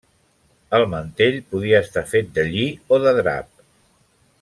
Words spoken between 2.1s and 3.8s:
fet de lli o de drap.